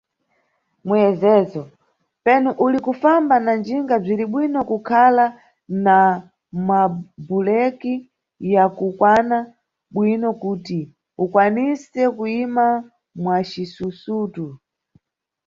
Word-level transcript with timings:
Muyezezo: 0.87 1.61
Penu 2.25 2.49
uli 2.65 2.79
kufamba 2.85 3.35
na 3.45 3.51
njinga 3.61 3.95
bziribwino 4.03 4.59
kukhala 4.69 5.25
na 5.85 5.97
mabhuleki 6.67 7.93
ya 8.53 8.63
kukwana 8.77 9.37
bwino 9.93 10.29
kuti 10.41 10.79
ukwanise 11.23 12.01
kuyima 12.17 12.65
mwa 13.21 13.37
cisusutu. 13.49 14.45